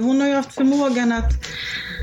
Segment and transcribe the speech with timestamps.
[0.00, 1.32] Hon har ju haft förmågan att,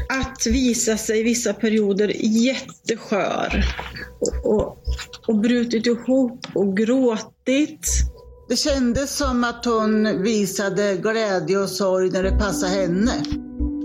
[0.10, 3.66] att visa sig i vissa perioder jätteskör.
[4.22, 4.78] Och, och,
[5.28, 7.88] och brutit ihop och gråtit.
[8.50, 13.12] Det kändes som att hon visade glädje och sorg när det passade henne.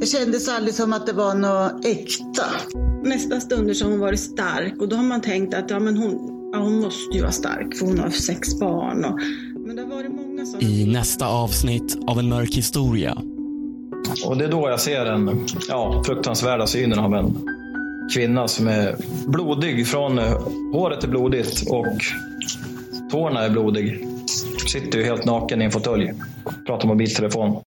[0.01, 2.47] Det kändes aldrig som att det var något äkta.
[3.05, 5.97] Nästa stunder så har hon varit stark och då har man tänkt att ja, men
[5.97, 9.05] hon, ja, hon måste ju vara stark för hon har sex barn.
[9.05, 9.19] Och,
[9.67, 10.69] men det har varit många sådana...
[10.69, 13.23] I nästa avsnitt av En mörk historia.
[14.27, 17.49] Och det är då jag ser den ja, fruktansvärda synen av en
[18.15, 18.97] kvinna som är
[19.27, 19.87] blodig.
[19.87, 20.39] Från eh,
[20.73, 21.87] håret är blodigt och
[23.11, 24.09] tårna är blodig.
[24.73, 26.13] Sitter ju helt naken i en fåtölj.
[26.67, 27.63] Pratar mobiltelefon.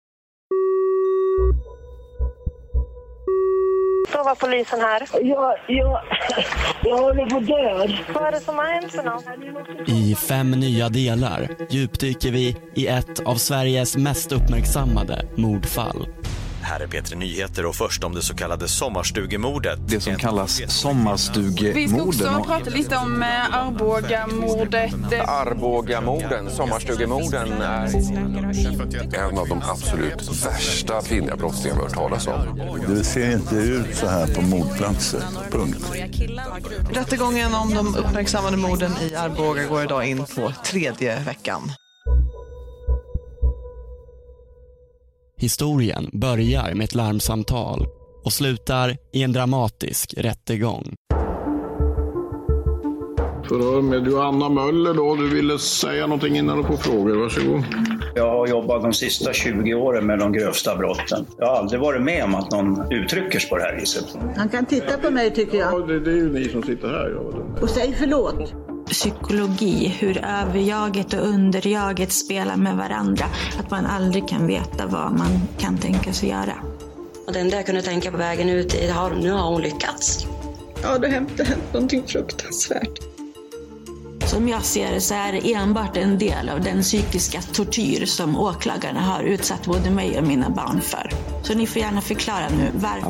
[4.11, 5.07] Sova polisen här.
[5.21, 6.01] Jag, jag,
[6.83, 7.97] jag håller på död.
[8.13, 9.89] Vad är det som har hänt för något?
[9.89, 16.07] I fem nya delar djupdyker vi i ett av Sveriges mest uppmärksammade mordfall.
[16.67, 19.79] Här är Peter Nyheter och först om det så kallade sommarstugemordet.
[19.87, 22.07] Det som kallas Vi ska sommarstugemorden.
[22.07, 24.93] också prata lite om eh, Arbogamordet.
[25.27, 27.51] Arbogamorden, sommarstugemorden,
[29.13, 32.59] är en av de absolut värsta kvinnliga brottslingar vi har hört talas om.
[32.87, 35.21] Det ser inte ut så här på mordplatser.
[35.51, 35.91] Punkt.
[36.91, 41.71] Rättegången om de uppmärksammade morden i Arboga går idag in på tredje veckan.
[45.39, 47.85] Historien börjar med ett larmsamtal
[48.23, 50.93] och slutar i en dramatisk rättegång.
[53.47, 55.15] Förhör med Joanna Möller då.
[55.15, 57.15] Du ville säga någonting innan du får frågor.
[57.15, 57.63] Varsågod.
[58.15, 61.25] Jag har jobbat de sista 20 åren med de grövsta brotten.
[61.37, 64.05] Jag har aldrig varit med om att någon uttrycker sig på det här viset.
[64.37, 65.87] Han kan titta på mig tycker Ja, jag.
[65.87, 67.09] det, det är ju ni som sitter här.
[67.15, 67.61] Ja.
[67.61, 68.53] Och säg förlåt.
[68.89, 73.25] Psykologi, hur överjaget och underjaget spelar med varandra.
[73.59, 76.53] Att man aldrig kan veta vad man kan tänka sig göra.
[77.27, 80.27] Och det enda jag kunde tänka på vägen ut är att nu har hon lyckats.
[80.83, 82.99] Ja, har det har hänt någonting fruktansvärt.
[84.25, 88.37] Som jag ser det så är det enbart en del av den psykiska tortyr som
[88.37, 91.11] åklagarna har utsatt både mig och mina barn för.
[91.41, 93.07] Så ni får gärna förklara nu varför.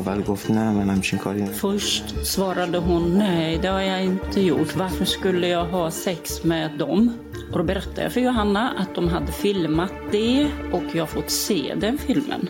[1.54, 4.76] Först svarade hon nej, det har jag inte gjort.
[4.76, 7.12] Varför skulle jag ha sex med dem?
[7.52, 11.74] Och då berättade jag för Johanna att de hade filmat det och jag fått se
[11.76, 12.48] den filmen.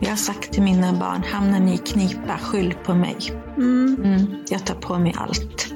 [0.00, 3.16] Jag har sagt till mina barn, hamnar ni i knipa, skyll på mig.
[3.56, 5.74] Mm, jag tar på mig allt.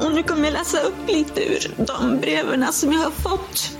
[0.00, 3.78] Och nu kommer jag läsa upp lite ur de breven som jag har fått.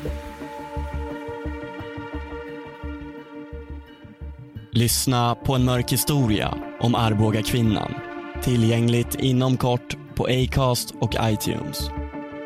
[4.76, 7.94] Lyssna på en mörk historia om Arboga kvinnan.
[8.42, 11.90] Tillgängligt inom kort på Acast och iTunes.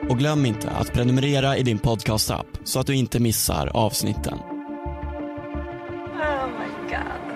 [0.09, 4.38] Och glöm inte att prenumerera i din podcastapp så att du inte missar avsnitten.
[4.38, 7.34] Oh my god.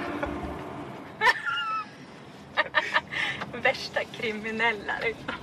[3.62, 5.34] Värsta kriminella liksom.